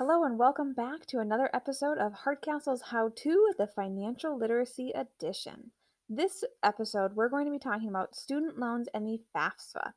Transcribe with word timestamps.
Hello 0.00 0.24
and 0.24 0.38
welcome 0.38 0.72
back 0.72 1.04
to 1.08 1.18
another 1.18 1.50
episode 1.52 1.98
of 1.98 2.24
Hardcastle's 2.24 2.84
How 2.90 3.10
To, 3.16 3.52
the 3.58 3.66
Financial 3.66 4.34
Literacy 4.34 4.92
Edition. 4.94 5.72
This 6.08 6.42
episode, 6.62 7.14
we're 7.14 7.28
going 7.28 7.44
to 7.44 7.50
be 7.50 7.58
talking 7.58 7.90
about 7.90 8.16
student 8.16 8.58
loans 8.58 8.88
and 8.94 9.06
the 9.06 9.20
FAFSA. 9.36 9.92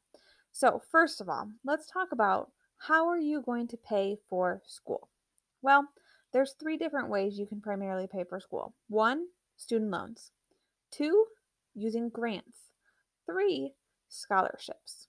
So, 0.51 0.81
first 0.91 1.21
of 1.21 1.29
all, 1.29 1.51
let's 1.63 1.87
talk 1.87 2.09
about 2.11 2.51
how 2.79 3.07
are 3.07 3.17
you 3.17 3.41
going 3.41 3.65
to 3.69 3.77
pay 3.77 4.17
for 4.29 4.61
school? 4.65 5.07
Well, 5.61 5.87
there's 6.33 6.53
three 6.59 6.75
different 6.75 7.09
ways 7.09 7.39
you 7.39 7.45
can 7.45 7.61
primarily 7.61 8.05
pay 8.05 8.25
for 8.25 8.41
school. 8.41 8.73
One, 8.89 9.27
student 9.55 9.89
loans. 9.89 10.31
Two, 10.91 11.27
using 11.73 12.09
grants. 12.09 12.57
Three, 13.25 13.71
scholarships. 14.09 15.07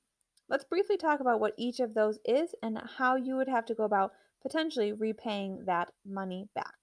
Let's 0.49 0.63
briefly 0.63 0.97
talk 0.97 1.19
about 1.19 1.41
what 1.41 1.55
each 1.57 1.81
of 1.81 1.95
those 1.95 2.21
is 2.25 2.55
and 2.63 2.79
how 2.99 3.17
you 3.17 3.35
would 3.35 3.49
have 3.49 3.67
to 3.67 3.75
go 3.75 3.83
about 3.83 4.13
potentially 4.45 4.93
repaying 4.93 5.65
that 5.65 5.89
money 6.05 6.49
back. 6.55 6.75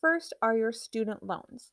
First 0.00 0.34
are 0.42 0.56
your 0.56 0.72
student 0.72 1.22
loans. 1.22 1.70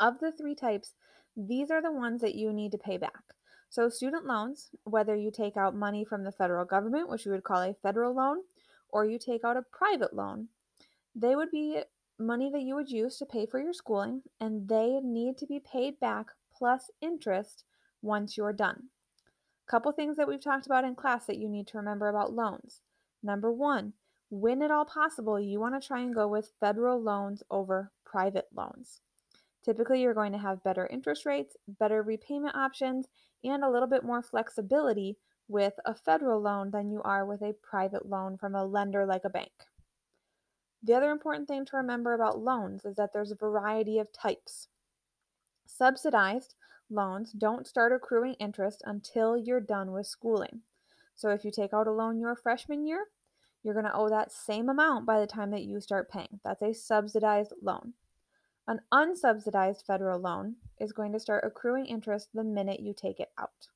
Of 0.00 0.18
the 0.18 0.32
three 0.32 0.54
types, 0.54 0.94
these 1.36 1.70
are 1.70 1.80
the 1.80 1.92
ones 1.92 2.20
that 2.22 2.34
you 2.34 2.52
need 2.52 2.72
to 2.72 2.78
pay 2.78 2.96
back. 2.96 3.22
So, 3.68 3.88
student 3.88 4.26
loans, 4.26 4.70
whether 4.82 5.14
you 5.14 5.30
take 5.30 5.56
out 5.56 5.76
money 5.76 6.04
from 6.04 6.24
the 6.24 6.32
federal 6.32 6.64
government, 6.64 7.08
which 7.08 7.24
we 7.24 7.30
would 7.30 7.44
call 7.44 7.62
a 7.62 7.76
federal 7.82 8.14
loan, 8.14 8.38
or 8.88 9.04
you 9.04 9.16
take 9.16 9.44
out 9.44 9.56
a 9.56 9.62
private 9.62 10.12
loan, 10.12 10.48
they 11.14 11.36
would 11.36 11.52
be 11.52 11.82
money 12.18 12.50
that 12.50 12.62
you 12.62 12.74
would 12.74 12.90
use 12.90 13.16
to 13.18 13.26
pay 13.26 13.46
for 13.46 13.60
your 13.60 13.72
schooling, 13.72 14.22
and 14.40 14.68
they 14.68 14.98
need 15.02 15.38
to 15.38 15.46
be 15.46 15.60
paid 15.60 16.00
back 16.00 16.26
plus 16.52 16.90
interest 17.00 17.62
once 18.02 18.36
you're 18.36 18.52
done. 18.52 18.88
Couple 19.68 19.92
things 19.92 20.16
that 20.16 20.26
we've 20.26 20.42
talked 20.42 20.66
about 20.66 20.84
in 20.84 20.96
class 20.96 21.26
that 21.26 21.38
you 21.38 21.48
need 21.48 21.68
to 21.68 21.78
remember 21.78 22.08
about 22.08 22.32
loans. 22.32 22.80
Number 23.22 23.52
one, 23.52 23.92
when 24.30 24.62
at 24.62 24.70
all 24.70 24.84
possible, 24.84 25.40
you 25.40 25.60
want 25.60 25.80
to 25.80 25.86
try 25.86 26.00
and 26.00 26.14
go 26.14 26.28
with 26.28 26.52
federal 26.60 27.02
loans 27.02 27.42
over 27.50 27.90
private 28.04 28.46
loans. 28.54 29.00
Typically, 29.64 30.00
you're 30.00 30.14
going 30.14 30.32
to 30.32 30.38
have 30.38 30.62
better 30.62 30.86
interest 30.86 31.26
rates, 31.26 31.56
better 31.66 32.02
repayment 32.02 32.56
options, 32.56 33.08
and 33.44 33.62
a 33.62 33.70
little 33.70 33.88
bit 33.88 34.04
more 34.04 34.22
flexibility 34.22 35.18
with 35.48 35.74
a 35.84 35.94
federal 35.94 36.40
loan 36.40 36.70
than 36.70 36.90
you 36.90 37.02
are 37.02 37.26
with 37.26 37.42
a 37.42 37.54
private 37.62 38.06
loan 38.06 38.36
from 38.38 38.54
a 38.54 38.64
lender 38.64 39.04
like 39.04 39.24
a 39.24 39.30
bank. 39.30 39.52
The 40.82 40.94
other 40.94 41.10
important 41.10 41.46
thing 41.46 41.66
to 41.66 41.76
remember 41.76 42.14
about 42.14 42.38
loans 42.38 42.84
is 42.84 42.96
that 42.96 43.12
there's 43.12 43.32
a 43.32 43.36
variety 43.36 43.98
of 43.98 44.12
types. 44.12 44.68
Subsidized 45.66 46.54
loans 46.88 47.32
don't 47.32 47.66
start 47.66 47.92
accruing 47.92 48.34
interest 48.34 48.82
until 48.86 49.36
you're 49.36 49.60
done 49.60 49.92
with 49.92 50.06
schooling. 50.06 50.62
So 51.20 51.28
if 51.28 51.44
you 51.44 51.50
take 51.50 51.74
out 51.74 51.86
a 51.86 51.92
loan 51.92 52.18
your 52.18 52.34
freshman 52.34 52.86
year, 52.86 53.04
you're 53.62 53.74
going 53.74 53.84
to 53.84 53.94
owe 53.94 54.08
that 54.08 54.32
same 54.32 54.70
amount 54.70 55.04
by 55.04 55.20
the 55.20 55.26
time 55.26 55.50
that 55.50 55.64
you 55.64 55.78
start 55.78 56.10
paying. 56.10 56.40
That's 56.42 56.62
a 56.62 56.72
subsidized 56.72 57.52
loan. 57.62 57.92
An 58.66 58.80
unsubsidized 58.90 59.84
federal 59.84 60.18
loan 60.18 60.56
is 60.78 60.94
going 60.94 61.12
to 61.12 61.20
start 61.20 61.44
accruing 61.44 61.84
interest 61.84 62.30
the 62.32 62.42
minute 62.42 62.80
you 62.80 62.94
take 62.94 63.20
it 63.20 63.32
out. 63.38 63.68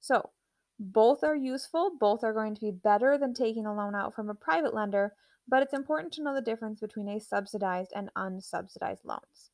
So, 0.00 0.30
both 0.78 1.22
are 1.22 1.36
useful, 1.36 1.92
both 2.00 2.24
are 2.24 2.32
going 2.32 2.54
to 2.54 2.60
be 2.62 2.70
better 2.70 3.18
than 3.18 3.34
taking 3.34 3.66
a 3.66 3.74
loan 3.74 3.94
out 3.94 4.14
from 4.14 4.30
a 4.30 4.34
private 4.34 4.72
lender, 4.72 5.12
but 5.46 5.62
it's 5.62 5.74
important 5.74 6.14
to 6.14 6.22
know 6.22 6.34
the 6.34 6.40
difference 6.40 6.80
between 6.80 7.10
a 7.10 7.20
subsidized 7.20 7.92
and 7.94 8.08
unsubsidized 8.16 9.04
loans. 9.04 9.50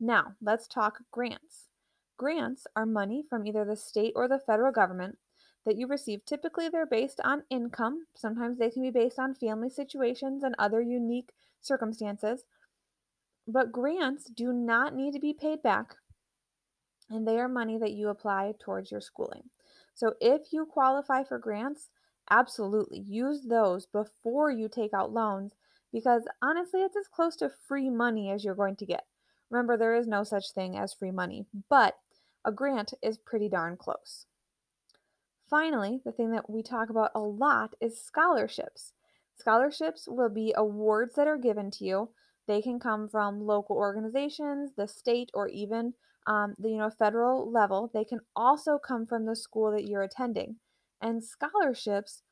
Now, 0.00 0.32
let's 0.40 0.66
talk 0.66 1.00
grants. 1.10 1.68
Grants 2.16 2.66
are 2.74 2.86
money 2.86 3.22
from 3.28 3.46
either 3.46 3.66
the 3.66 3.76
state 3.76 4.14
or 4.16 4.28
the 4.28 4.38
federal 4.38 4.72
government 4.72 5.18
that 5.64 5.76
you 5.76 5.86
receive. 5.86 6.24
Typically, 6.24 6.68
they're 6.68 6.86
based 6.86 7.20
on 7.24 7.44
income. 7.50 8.06
Sometimes 8.14 8.58
they 8.58 8.70
can 8.70 8.82
be 8.82 8.90
based 8.90 9.18
on 9.18 9.34
family 9.34 9.70
situations 9.70 10.42
and 10.42 10.54
other 10.58 10.80
unique 10.80 11.30
circumstances. 11.60 12.44
But 13.46 13.72
grants 13.72 14.24
do 14.24 14.52
not 14.52 14.94
need 14.94 15.12
to 15.14 15.20
be 15.20 15.32
paid 15.32 15.62
back, 15.62 15.96
and 17.10 17.26
they 17.26 17.38
are 17.38 17.48
money 17.48 17.78
that 17.78 17.92
you 17.92 18.08
apply 18.08 18.54
towards 18.60 18.90
your 18.90 19.00
schooling. 19.00 19.50
So 19.94 20.14
if 20.20 20.52
you 20.52 20.64
qualify 20.64 21.24
for 21.24 21.38
grants, 21.38 21.90
absolutely 22.30 23.00
use 23.00 23.42
those 23.48 23.86
before 23.86 24.50
you 24.50 24.68
take 24.68 24.94
out 24.94 25.12
loans 25.12 25.54
because 25.92 26.22
honestly, 26.40 26.80
it's 26.80 26.96
as 26.96 27.08
close 27.08 27.36
to 27.36 27.50
free 27.68 27.90
money 27.90 28.30
as 28.30 28.44
you're 28.44 28.54
going 28.54 28.76
to 28.76 28.86
get. 28.86 29.04
Remember, 29.50 29.76
there 29.76 29.94
is 29.94 30.06
no 30.06 30.24
such 30.24 30.52
thing 30.52 30.78
as 30.78 30.94
free 30.94 31.10
money, 31.10 31.44
but 31.68 31.98
a 32.44 32.50
grant 32.50 32.94
is 33.02 33.18
pretty 33.18 33.48
darn 33.48 33.76
close. 33.76 34.26
Finally, 35.52 36.00
the 36.06 36.12
thing 36.12 36.30
that 36.30 36.48
we 36.48 36.62
talk 36.62 36.88
about 36.88 37.10
a 37.14 37.20
lot 37.20 37.74
is 37.78 38.02
scholarships. 38.02 38.94
Scholarships 39.38 40.08
will 40.08 40.30
be 40.30 40.54
awards 40.56 41.14
that 41.14 41.28
are 41.28 41.36
given 41.36 41.70
to 41.70 41.84
you. 41.84 42.08
They 42.48 42.62
can 42.62 42.80
come 42.80 43.06
from 43.06 43.46
local 43.46 43.76
organizations, 43.76 44.70
the 44.78 44.88
state, 44.88 45.30
or 45.34 45.48
even 45.48 45.92
um, 46.26 46.54
the 46.58 46.70
you 46.70 46.78
know 46.78 46.88
federal 46.88 47.52
level. 47.52 47.90
They 47.92 48.02
can 48.02 48.20
also 48.34 48.78
come 48.78 49.04
from 49.04 49.26
the 49.26 49.36
school 49.36 49.70
that 49.72 49.84
you're 49.84 50.02
attending. 50.02 50.56
And 51.02 51.22
scholarships 51.22 52.22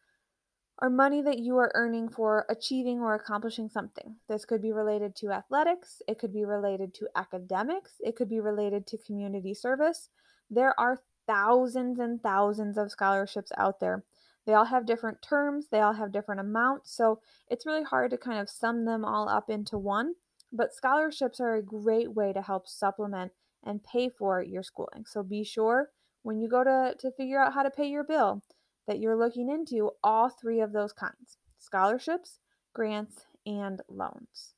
are 0.78 0.88
money 0.88 1.20
that 1.20 1.41
you 1.41 1.58
are 1.58 1.72
earning 1.75 2.08
for 2.08 2.47
achieving 2.48 3.00
or 3.00 3.14
accomplishing 3.14 3.69
something. 3.69 4.16
This 4.31 4.47
could 4.47 4.62
be 4.62 4.72
related 4.72 5.14
to 5.16 5.31
athletics, 5.31 6.00
it 6.08 6.19
could 6.19 6.32
be 6.32 6.47
related 6.47 6.94
to 6.94 7.08
academics, 7.14 7.97
it 8.00 8.16
could 8.16 8.31
be 8.31 8.41
related 8.41 8.87
to 8.87 8.97
community 8.97 9.52
service. 9.52 10.08
There 10.48 10.75
are 10.81 11.02
thousands 11.30 12.00
and 12.00 12.20
thousands 12.20 12.76
of 12.76 12.91
scholarships 12.91 13.52
out 13.56 13.78
there. 13.78 14.02
They 14.46 14.54
all 14.54 14.64
have 14.64 14.84
different 14.84 15.22
terms, 15.22 15.68
they 15.70 15.78
all 15.78 15.92
have 15.92 16.12
different 16.12 16.41
amounts, 16.41 16.92
so 16.92 17.20
it's 17.48 17.66
really 17.66 17.84
hard 17.84 18.10
to 18.10 18.18
kind 18.18 18.41
of 18.41 18.50
sum 18.50 18.84
them 18.84 19.04
all 19.04 19.28
up 19.28 19.48
into 19.48 19.78
one. 19.78 20.14
But 20.52 20.74
scholarships 20.74 21.38
are 21.38 21.54
a 21.54 21.62
great 21.62 22.12
way 22.12 22.32
to 22.32 22.42
help 22.42 22.66
supplement 22.66 23.30
and 23.62 23.84
pay 23.84 24.08
for 24.08 24.42
your 24.42 24.64
schooling. 24.64 25.04
So 25.06 25.22
be 25.22 25.44
sure 25.44 25.90
when 26.22 26.40
you 26.40 26.48
go 26.48 26.64
to, 26.64 26.94
to 26.98 27.12
figure 27.12 27.40
out 27.40 27.54
how 27.54 27.62
to 27.62 27.70
pay 27.70 27.86
your 27.86 28.02
bill 28.02 28.42
that 28.88 28.98
you're 28.98 29.16
looking 29.16 29.48
into 29.48 29.92
all 30.02 30.30
three 30.30 30.60
of 30.60 30.72
those 30.72 30.92
kinds 30.92 31.38
scholarships, 31.60 32.40
grants, 32.74 33.26
and 33.46 33.82
loans. 33.88 34.54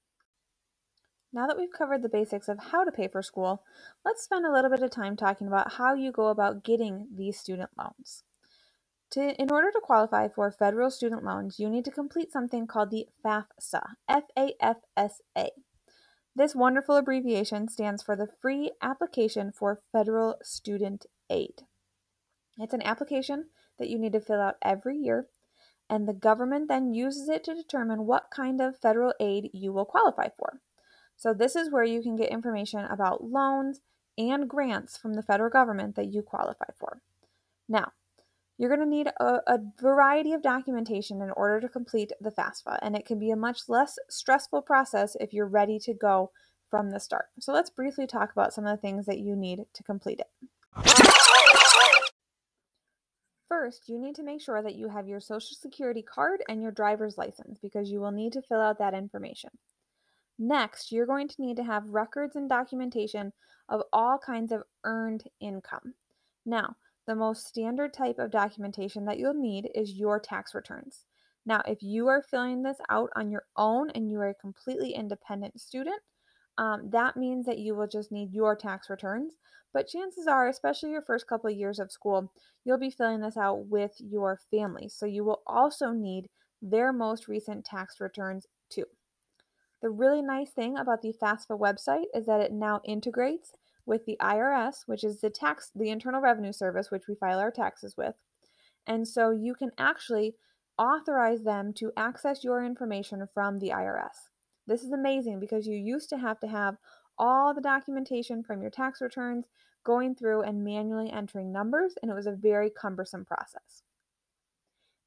Now 1.35 1.47
that 1.47 1.57
we've 1.57 1.73
covered 1.73 2.03
the 2.03 2.11
basics 2.11 2.49
of 2.49 2.59
how 2.59 2.85
to 2.85 2.93
pay 2.93 3.09
for 3.09 3.23
school, 3.23 3.63
let's 4.05 4.23
spend 4.23 4.45
a 4.45 4.53
little 4.53 4.71
bit 4.71 4.83
of 4.83 4.91
time 4.91 5.17
talking 5.17 5.47
about 5.47 5.75
how 5.75 5.95
you 5.95 6.13
go 6.13 6.29
about 6.29 6.63
getting 6.63 7.09
these 7.17 7.39
student 7.39 7.71
loans. 7.79 8.25
To, 9.13 9.41
in 9.41 9.51
order 9.51 9.71
to 9.71 9.81
qualify 9.83 10.29
for 10.29 10.51
federal 10.51 10.91
student 10.91 11.25
loans, 11.25 11.59
you 11.59 11.71
need 11.71 11.87
to 11.87 11.91
complete 11.91 12.33
something 12.33 12.67
called 12.67 12.91
the 12.91 13.07
FAFSA, 13.25 13.83
F 14.09 14.25
A 14.39 14.53
F 14.61 14.79
S 14.97 15.23
A. 15.37 15.49
This 16.35 16.55
wonderful 16.55 16.97
abbreviation 16.97 17.69
stands 17.69 18.03
for 18.03 18.17
the 18.17 18.29
Free 18.41 18.73
Application 18.83 19.53
for 19.53 19.81
Federal 19.93 20.37
Student 20.43 21.07
Aid. 21.31 21.63
It's 22.59 22.75
an 22.75 22.83
application 22.83 23.47
that 23.79 23.89
you 23.89 23.99
need 23.99 24.13
to 24.13 24.21
fill 24.21 24.41
out 24.41 24.57
every 24.63 24.97
year, 24.97 25.29
and 25.89 26.07
the 26.07 26.15
government 26.15 26.69
then 26.69 26.95
uses 26.95 27.29
it 27.29 27.45
to 27.45 27.55
determine 27.55 28.07
what 28.07 28.31
kind 28.35 28.61
of 28.61 28.79
federal 28.79 29.13
aid 29.21 29.51
you 29.53 29.73
will 29.73 29.85
qualify 29.85 30.29
for. 30.39 30.61
So, 31.17 31.33
this 31.33 31.57
is 31.57 31.71
where 31.71 31.85
you 31.85 32.03
can 32.03 32.17
get 32.17 32.31
information 32.31 32.85
about 32.85 33.25
loans 33.25 33.81
and 34.19 34.49
grants 34.49 34.97
from 34.97 35.15
the 35.15 35.23
federal 35.23 35.51
government 35.51 35.97
that 35.97 36.13
you 36.13 36.23
qualify 36.23 36.67
for. 36.79 37.01
Now, 37.69 37.93
you're 38.59 38.75
going 38.75 38.81
to 38.81 38.97
need 38.97 39.09
a, 39.19 39.41
a, 39.47 39.59
variety 39.81 40.33
of 40.33 40.43
documentation 40.43 41.23
in 41.23 41.31
order 41.31 41.61
to 41.61 41.69
complete 41.69 42.13
the 42.21 42.31
FAFSA, 42.31 42.79
and 42.83 42.95
it 42.95 43.07
can 43.07 43.19
be 43.19 43.31
a 43.31 43.37
much 43.37 43.63
less 43.69 43.99
stressful 44.09 44.63
process 44.63 45.17
if 45.21 45.33
you're 45.33 45.47
ready 45.47 45.79
to 45.81 45.95
go 45.95 46.31
from 46.71 46.91
the 46.91 47.01
start. 47.01 47.27
So, 47.41 47.53
let's 47.53 47.71
briefly 47.71 48.07
talk 48.07 48.33
about 48.33 48.53
some 48.53 48.67
of 48.67 48.77
the 48.77 48.81
things 48.81 49.07
that 49.07 49.19
you 49.19 49.37
need 49.37 49.61
to 49.73 49.83
complete 49.83 50.21
it. 50.21 50.99
First, 53.49 53.89
you 53.89 53.99
need 53.99 54.15
to 54.15 54.23
make 54.23 54.41
sure 54.41 54.63
that 54.63 54.77
you 54.77 54.89
have 54.89 55.07
your 55.07 55.21
social 55.21 55.55
security 55.55 56.03
card 56.03 56.43
and 56.49 56.63
your 56.63 56.73
driver's 56.73 57.19
license 57.19 57.59
because 57.61 57.91
you 57.91 58.01
will 58.01 58.11
need 58.11 58.33
to 58.33 58.43
fill 58.43 58.61
out 58.61 58.79
that 58.79 58.95
information. 58.95 59.51
Next, 60.45 60.91
you're 60.91 61.07
going 61.07 61.29
to 61.29 61.41
need 61.41 61.57
to 61.59 61.63
have 61.63 61.91
records 61.91 62.35
and 62.35 62.49
documentation 62.49 63.33
of 63.69 63.83
all 63.93 64.19
kinds 64.19 64.51
of 64.51 64.65
earned 64.83 65.23
income. 65.39 65.95
Now, 66.45 66.75
the 67.07 67.15
most 67.15 67.47
standard 67.47 67.95
type 67.95 68.19
of 68.19 68.33
documentation 68.33 69.05
that 69.05 69.21
you'll 69.21 69.35
need 69.35 69.71
is 69.73 69.93
your 69.93 70.19
tax 70.19 70.53
returns. 70.53 71.05
Now, 71.47 71.63
if 71.65 71.81
you 71.81 72.09
are 72.09 72.25
filling 72.29 72.65
this 72.65 72.79
out 72.91 73.11
on 73.15 73.31
your 73.31 73.45
own 73.57 73.91
and 73.91 74.11
you 74.11 74.19
are 74.19 74.31
a 74.31 74.35
completely 74.35 74.95
independent 74.95 75.61
student, 75.61 76.03
um, 76.59 76.91
that 76.91 77.17
means 77.17 77.47
that 77.47 77.61
you 77.61 77.77
will 77.77 77.87
just 77.87 78.11
need 78.11 78.33
your 78.33 78.57
tax 78.57 78.91
returns. 78.91 79.35
But 79.73 79.87
chances 79.87 80.27
are, 80.27 80.49
especially 80.49 80.91
your 80.91 81.03
first 81.03 81.29
couple 81.29 81.51
of 81.51 81.57
years 81.57 81.79
of 81.79 81.93
school, 81.93 82.33
you'll 82.65 82.79
be 82.79 82.91
filling 82.91 83.21
this 83.21 83.37
out 83.37 83.67
with 83.67 83.93
your 84.01 84.41
family. 84.51 84.89
So 84.89 85.07
you 85.07 85.23
will 85.23 85.43
also 85.47 85.93
need 85.93 86.27
their 86.61 86.93
most 86.93 87.29
recent 87.29 87.65
tax 87.65 88.01
returns 88.01 88.49
too. 88.69 88.87
The 89.83 89.91
really 89.91 90.23
nice 90.23 90.51
thing 90.51 90.79
about 90.79 91.03
the 91.03 91.13
FAFSA 91.13 91.59
website 91.59 92.07
is 92.15 92.25
that 92.27 92.41
it 92.41 92.53
now 92.53 92.81
integrates 92.85 93.53
with 93.85 94.07
the 94.07 94.17
IRS, 94.21 94.85
which 94.87 95.03
is 95.03 95.21
the 95.21 95.29
tax 95.29 95.73
the 95.75 95.91
Internal 95.91 96.21
Revenue 96.21 96.53
Service 96.53 96.93
which 96.93 97.09
we 97.09 97.17
file 97.17 97.41
our 97.41 97.51
taxes 97.51 97.97
with. 97.97 98.15
And 98.87 99.07
so 99.07 99.31
you 99.31 99.55
can 99.55 99.73
actually 99.77 100.37
authorize 100.79 101.43
them 101.43 101.73
to 101.75 101.93
access 101.97 102.45
your 102.45 102.65
information 102.65 103.27
from 103.35 103.59
the 103.59 103.71
IRS. 103.71 104.31
This 104.69 104.85
is 104.85 104.93
amazing 104.93 105.41
because 105.41 105.67
you 105.67 105.77
used 105.77 106.09
to 106.11 106.19
have 106.19 106.39
to 106.41 106.47
have 106.47 106.77
all 107.19 107.53
the 107.53 107.61
documentation 107.61 108.45
from 108.45 108.63
your 108.63 108.71
tax 108.71 109.01
returns 109.01 109.47
going 109.85 110.15
through 110.15 110.43
and 110.43 110.65
manually 110.65 111.11
entering 111.11 111.53
numbers, 111.53 111.95
and 112.01 112.11
it 112.11 112.15
was 112.15 112.27
a 112.27 112.33
very 112.33 112.71
cumbersome 112.71 113.25
process. 113.25 113.83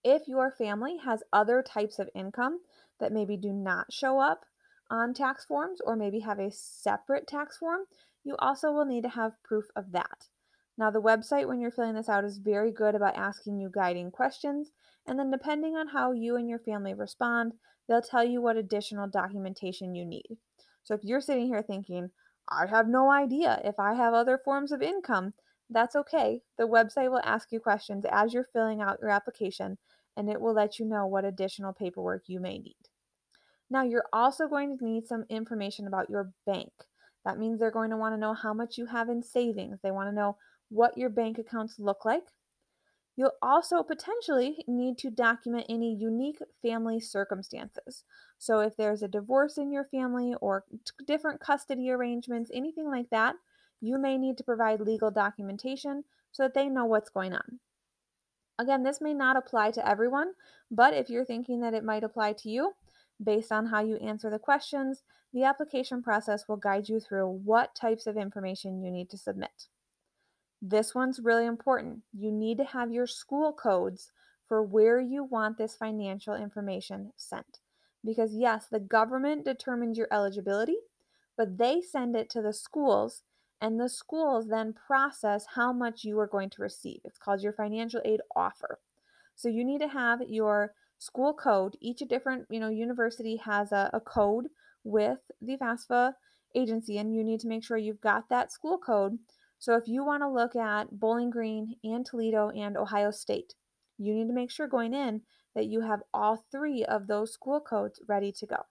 If 0.03 0.27
your 0.27 0.51
family 0.51 0.97
has 1.03 1.23
other 1.31 1.63
types 1.63 1.97
of 1.97 2.09
income 2.13 2.59
that 2.99 3.13
maybe 3.13 3.37
do 3.37 3.53
not 3.53 3.91
show 3.91 4.19
up 4.19 4.45
on 4.89 5.13
tax 5.13 5.45
forms 5.45 5.79
or 5.85 5.95
maybe 5.95 6.19
have 6.19 6.39
a 6.39 6.51
separate 6.51 7.27
tax 7.27 7.57
form, 7.57 7.81
you 8.23 8.35
also 8.39 8.71
will 8.71 8.85
need 8.85 9.03
to 9.03 9.09
have 9.09 9.41
proof 9.43 9.65
of 9.75 9.91
that. 9.91 10.27
Now, 10.77 10.91
the 10.91 11.01
website, 11.01 11.47
when 11.47 11.61
you're 11.61 11.71
filling 11.71 11.95
this 11.95 12.09
out, 12.09 12.25
is 12.25 12.37
very 12.37 12.71
good 12.71 12.95
about 12.95 13.15
asking 13.15 13.59
you 13.59 13.69
guiding 13.73 14.11
questions, 14.11 14.71
and 15.07 15.17
then 15.17 15.31
depending 15.31 15.75
on 15.75 15.87
how 15.87 16.11
you 16.11 16.35
and 16.35 16.49
your 16.49 16.59
family 16.59 16.93
respond, 16.93 17.53
they'll 17.87 18.01
tell 18.01 18.25
you 18.25 18.41
what 18.41 18.57
additional 18.57 19.07
documentation 19.07 19.95
you 19.95 20.05
need. 20.05 20.37
So 20.83 20.93
if 20.93 21.03
you're 21.03 21.21
sitting 21.21 21.47
here 21.47 21.61
thinking, 21.61 22.09
I 22.49 22.65
have 22.67 22.87
no 22.87 23.09
idea 23.09 23.61
if 23.63 23.79
I 23.79 23.93
have 23.93 24.13
other 24.13 24.37
forms 24.37 24.71
of 24.71 24.81
income, 24.81 25.33
that's 25.69 25.95
okay. 25.95 26.41
The 26.57 26.67
website 26.67 27.09
will 27.09 27.21
ask 27.23 27.51
you 27.51 27.59
questions 27.59 28.05
as 28.11 28.33
you're 28.33 28.49
filling 28.51 28.81
out 28.81 28.99
your 29.01 29.09
application, 29.09 29.77
and 30.17 30.29
it 30.29 30.41
will 30.41 30.53
let 30.53 30.77
you 30.77 30.85
know 30.85 31.07
what 31.07 31.25
additional 31.25 31.73
paperwork 31.73 32.23
you 32.27 32.39
may 32.39 32.57
need. 32.59 32.75
Now, 33.69 33.83
you're 33.83 34.05
also 34.13 34.47
going 34.47 34.77
to 34.77 34.85
need 34.85 35.07
some 35.07 35.25
information 35.29 35.87
about 35.87 36.09
your 36.09 36.31
bank. 36.45 36.71
That 37.25 37.39
means 37.39 37.59
they're 37.59 37.71
going 37.71 37.89
to 37.89 37.97
want 37.97 38.13
to 38.13 38.19
know 38.19 38.33
how 38.33 38.53
much 38.53 38.77
you 38.77 38.85
have 38.85 39.09
in 39.09 39.23
savings. 39.23 39.79
They 39.81 39.91
want 39.91 40.09
to 40.09 40.15
know 40.15 40.37
what 40.69 40.97
your 40.97 41.09
bank 41.09 41.39
accounts 41.39 41.79
look 41.79 42.05
like. 42.05 42.25
You'll 43.17 43.31
also 43.41 43.81
potentially 43.81 44.63
need 44.67 44.97
to 44.99 45.09
document 45.09 45.65
any 45.69 45.95
unique 45.95 46.39
family 46.61 46.99
circumstances. 46.99 48.03
So, 48.37 48.59
if 48.59 48.75
there's 48.75 49.01
a 49.01 49.07
divorce 49.07 49.57
in 49.57 49.71
your 49.71 49.85
family 49.85 50.35
or 50.41 50.65
different 51.07 51.39
custody 51.39 51.89
arrangements, 51.89 52.51
anything 52.53 52.89
like 52.89 53.09
that, 53.11 53.35
you 53.81 53.97
may 53.97 54.17
need 54.17 54.37
to 54.37 54.43
provide 54.43 54.81
legal 54.81 55.11
documentation 55.11 56.03
so 56.31 56.43
that 56.43 56.53
they 56.53 56.67
know 56.67 56.85
what's 56.85 57.09
going 57.09 57.33
on. 57.33 57.59
Again, 58.59 58.83
this 58.83 59.01
may 59.01 59.13
not 59.13 59.37
apply 59.37 59.71
to 59.71 59.87
everyone, 59.87 60.33
but 60.69 60.93
if 60.93 61.09
you're 61.09 61.25
thinking 61.25 61.61
that 61.61 61.73
it 61.73 61.83
might 61.83 62.03
apply 62.03 62.33
to 62.33 62.49
you, 62.49 62.73
based 63.23 63.51
on 63.51 63.67
how 63.67 63.81
you 63.81 63.95
answer 63.97 64.29
the 64.29 64.39
questions, 64.39 65.03
the 65.33 65.43
application 65.43 66.01
process 66.01 66.47
will 66.47 66.57
guide 66.57 66.89
you 66.89 66.99
through 66.99 67.27
what 67.27 67.75
types 67.75 68.07
of 68.07 68.17
information 68.17 68.83
you 68.83 68.91
need 68.91 69.09
to 69.09 69.17
submit. 69.17 69.67
This 70.61 70.95
one's 70.95 71.19
really 71.19 71.45
important. 71.45 72.01
You 72.13 72.31
need 72.31 72.57
to 72.57 72.63
have 72.63 72.91
your 72.91 73.07
school 73.07 73.53
codes 73.53 74.11
for 74.47 74.63
where 74.63 74.99
you 74.99 75.23
want 75.23 75.57
this 75.57 75.75
financial 75.75 76.35
information 76.35 77.11
sent. 77.17 77.59
Because, 78.03 78.35
yes, 78.35 78.67
the 78.71 78.79
government 78.79 79.45
determines 79.45 79.97
your 79.97 80.07
eligibility, 80.11 80.77
but 81.37 81.57
they 81.57 81.81
send 81.81 82.15
it 82.15 82.29
to 82.31 82.41
the 82.41 82.53
schools, 82.53 83.23
and 83.59 83.79
the 83.79 83.89
schools 83.89 84.47
then 84.47 84.73
process 84.73 85.45
how 85.55 85.73
much 85.73 86.03
you 86.03 86.17
are 86.19 86.27
going 86.27 86.49
to 86.51 86.61
receive. 86.61 87.01
It's 87.03 87.17
called 87.17 87.41
your 87.41 87.53
financial 87.53 88.01
aid 88.05 88.21
offer. 88.35 88.79
So, 89.35 89.49
you 89.49 89.65
need 89.65 89.81
to 89.81 89.87
have 89.87 90.21
your 90.27 90.73
school 91.05 91.33
code. 91.33 91.77
Each 91.79 92.01
a 92.01 92.05
different, 92.05 92.47
you 92.49 92.59
know, 92.59 92.69
university 92.69 93.37
has 93.37 93.71
a, 93.71 93.89
a 93.93 93.99
code 93.99 94.47
with 94.83 95.19
the 95.41 95.57
FAFSA 95.57 96.13
agency, 96.55 96.97
and 96.97 97.13
you 97.13 97.23
need 97.23 97.39
to 97.41 97.47
make 97.47 97.63
sure 97.63 97.77
you've 97.77 98.01
got 98.01 98.29
that 98.29 98.51
school 98.51 98.77
code. 98.77 99.17
So 99.59 99.75
if 99.75 99.87
you 99.87 100.03
want 100.03 100.23
to 100.23 100.29
look 100.29 100.55
at 100.55 100.99
Bowling 100.99 101.29
Green 101.29 101.75
and 101.83 102.05
Toledo 102.05 102.49
and 102.49 102.75
Ohio 102.75 103.11
State, 103.11 103.53
you 103.97 104.13
need 104.13 104.27
to 104.27 104.33
make 104.33 104.51
sure 104.51 104.67
going 104.67 104.93
in 104.93 105.21
that 105.53 105.67
you 105.67 105.81
have 105.81 106.01
all 106.13 106.45
three 106.51 106.83
of 106.83 107.07
those 107.07 107.31
school 107.31 107.61
codes 107.61 108.01
ready 108.07 108.31
to 108.33 108.45
go. 108.45 108.65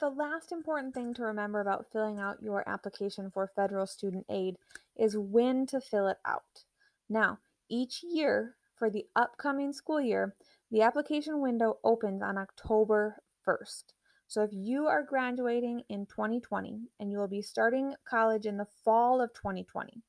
The 0.00 0.08
last 0.08 0.50
important 0.50 0.94
thing 0.94 1.14
to 1.14 1.22
remember 1.22 1.60
about 1.60 1.86
filling 1.92 2.18
out 2.18 2.42
your 2.42 2.68
application 2.68 3.30
for 3.30 3.52
federal 3.54 3.86
student 3.86 4.24
aid 4.30 4.56
is 4.98 5.16
when 5.16 5.66
to 5.66 5.80
fill 5.80 6.08
it 6.08 6.16
out. 6.26 6.64
Now, 7.08 7.38
each 7.70 8.02
year 8.02 8.56
for 8.76 8.90
the 8.90 9.06
upcoming 9.14 9.72
school 9.72 10.00
year, 10.00 10.34
the 10.70 10.82
application 10.82 11.40
window 11.40 11.78
opens 11.84 12.22
on 12.22 12.36
October 12.36 13.22
1st. 13.46 13.84
So 14.26 14.42
if 14.42 14.50
you 14.52 14.86
are 14.86 15.02
graduating 15.02 15.82
in 15.88 16.06
2020 16.06 16.82
and 16.98 17.10
you 17.10 17.18
will 17.18 17.28
be 17.28 17.42
starting 17.42 17.94
college 18.08 18.46
in 18.46 18.56
the 18.58 18.68
fall 18.84 19.20
of 19.20 19.34
2020, 19.34 20.02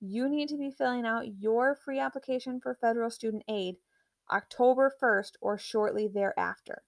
you 0.00 0.28
need 0.28 0.48
to 0.48 0.56
be 0.56 0.70
filling 0.70 1.06
out 1.06 1.38
your 1.38 1.76
free 1.76 2.00
application 2.00 2.60
for 2.60 2.74
federal 2.74 3.08
student 3.08 3.44
aid 3.48 3.76
October 4.30 4.92
1st 5.00 5.32
or 5.40 5.56
shortly 5.58 6.08
thereafter. 6.08 6.82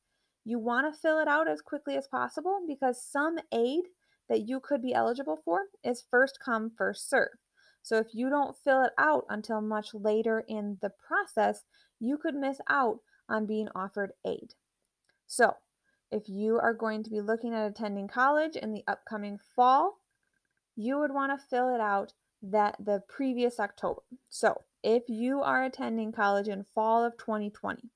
You 0.44 0.58
want 0.58 0.92
to 0.92 1.00
fill 1.00 1.18
it 1.20 1.28
out 1.28 1.48
as 1.48 1.62
quickly 1.62 1.96
as 1.96 2.08
possible 2.08 2.60
because 2.66 3.00
some 3.02 3.38
aid 3.52 3.84
that 4.28 4.48
you 4.48 4.60
could 4.60 4.82
be 4.82 4.94
eligible 4.94 5.38
for 5.44 5.66
is 5.84 6.04
first 6.10 6.38
come, 6.44 6.70
first 6.76 7.08
serve. 7.08 7.38
So 7.84 7.98
if 7.98 8.14
you 8.14 8.30
don't 8.30 8.56
fill 8.56 8.82
it 8.82 8.92
out 8.96 9.26
until 9.28 9.60
much 9.60 9.92
later 9.92 10.42
in 10.48 10.78
the 10.80 10.90
process, 10.90 11.64
you 12.00 12.16
could 12.16 12.34
miss 12.34 12.58
out 12.66 13.00
on 13.28 13.44
being 13.44 13.68
offered 13.74 14.12
aid. 14.26 14.54
So 15.26 15.56
if 16.10 16.26
you 16.26 16.58
are 16.58 16.72
going 16.72 17.02
to 17.02 17.10
be 17.10 17.20
looking 17.20 17.52
at 17.52 17.70
attending 17.70 18.08
college 18.08 18.56
in 18.56 18.72
the 18.72 18.84
upcoming 18.88 19.38
fall, 19.54 19.98
you 20.74 20.98
would 20.98 21.12
want 21.12 21.38
to 21.38 21.46
fill 21.46 21.74
it 21.74 21.80
out 21.80 22.14
that 22.42 22.76
the 22.80 23.02
previous 23.06 23.60
October. 23.60 24.00
So 24.30 24.62
if 24.82 25.02
you 25.08 25.42
are 25.42 25.62
attending 25.62 26.10
college 26.10 26.48
in 26.48 26.64
fall 26.74 27.04
of 27.04 27.18
2020, 27.18 27.90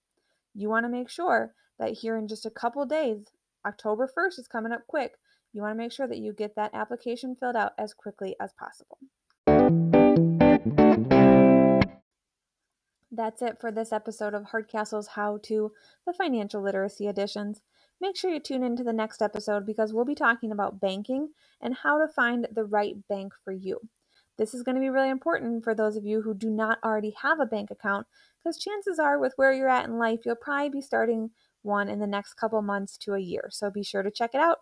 you 0.54 0.68
want 0.68 0.84
to 0.84 0.90
make 0.90 1.08
sure 1.08 1.54
that 1.78 1.94
here 1.94 2.18
in 2.18 2.28
just 2.28 2.44
a 2.44 2.50
couple 2.50 2.84
days, 2.84 3.24
October 3.66 4.06
1st 4.06 4.38
is 4.38 4.48
coming 4.48 4.72
up 4.72 4.86
quick. 4.86 5.14
You 5.54 5.62
want 5.62 5.72
to 5.72 5.82
make 5.82 5.92
sure 5.92 6.06
that 6.06 6.18
you 6.18 6.34
get 6.34 6.56
that 6.56 6.74
application 6.74 7.36
filled 7.36 7.56
out 7.56 7.72
as 7.78 7.94
quickly 7.94 8.36
as 8.38 8.52
possible. 8.52 8.98
That's 13.18 13.42
it 13.42 13.60
for 13.60 13.72
this 13.72 13.92
episode 13.92 14.32
of 14.32 14.44
Hardcastle's 14.44 15.08
How 15.08 15.38
to, 15.42 15.72
the 16.06 16.12
Financial 16.12 16.62
Literacy 16.62 17.08
Editions. 17.08 17.60
Make 18.00 18.16
sure 18.16 18.30
you 18.30 18.38
tune 18.38 18.62
in 18.62 18.76
to 18.76 18.84
the 18.84 18.92
next 18.92 19.20
episode 19.20 19.66
because 19.66 19.92
we'll 19.92 20.04
be 20.04 20.14
talking 20.14 20.52
about 20.52 20.80
banking 20.80 21.30
and 21.60 21.74
how 21.74 21.98
to 21.98 22.06
find 22.06 22.46
the 22.52 22.64
right 22.64 22.94
bank 23.08 23.32
for 23.44 23.52
you. 23.52 23.80
This 24.38 24.54
is 24.54 24.62
going 24.62 24.76
to 24.76 24.80
be 24.80 24.88
really 24.88 25.10
important 25.10 25.64
for 25.64 25.74
those 25.74 25.96
of 25.96 26.04
you 26.04 26.22
who 26.22 26.32
do 26.32 26.48
not 26.48 26.78
already 26.84 27.14
have 27.22 27.40
a 27.40 27.44
bank 27.44 27.72
account 27.72 28.06
because 28.38 28.56
chances 28.56 29.00
are, 29.00 29.18
with 29.18 29.32
where 29.34 29.52
you're 29.52 29.68
at 29.68 29.86
in 29.86 29.98
life, 29.98 30.20
you'll 30.24 30.36
probably 30.36 30.70
be 30.70 30.80
starting 30.80 31.30
one 31.62 31.88
in 31.88 31.98
the 31.98 32.06
next 32.06 32.34
couple 32.34 32.62
months 32.62 32.96
to 32.98 33.14
a 33.14 33.18
year. 33.18 33.48
So 33.50 33.68
be 33.68 33.82
sure 33.82 34.04
to 34.04 34.10
check 34.12 34.30
it 34.32 34.40
out. 34.40 34.58